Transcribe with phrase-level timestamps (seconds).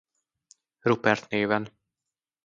[0.83, 1.67] Rupert néven.